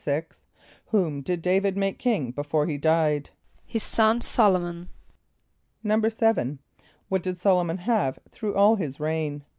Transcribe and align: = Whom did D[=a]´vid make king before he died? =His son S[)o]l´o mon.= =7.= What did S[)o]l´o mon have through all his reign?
= 0.45 0.85
Whom 0.87 1.21
did 1.21 1.43
D[=a]´vid 1.43 1.75
make 1.75 1.99
king 1.99 2.31
before 2.31 2.65
he 2.65 2.75
died? 2.75 3.29
=His 3.67 3.83
son 3.83 4.17
S[)o]l´o 4.21 4.59
mon.= 4.59 4.89
=7.= 5.85 6.57
What 7.07 7.21
did 7.21 7.35
S[)o]l´o 7.37 7.63
mon 7.63 7.77
have 7.77 8.17
through 8.31 8.55
all 8.55 8.77
his 8.77 8.99
reign? 8.99 9.45